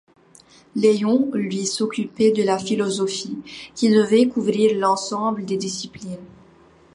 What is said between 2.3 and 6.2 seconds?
de la philosophie, qui devait couvrir l'ensemble des disciplines.